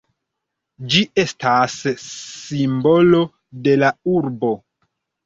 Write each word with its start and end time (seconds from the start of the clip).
Ĝi 0.93 1.01
estas 1.23 1.75
simbolo 2.05 3.21
de 3.69 3.77
la 3.83 3.91
urbo. 4.15 4.51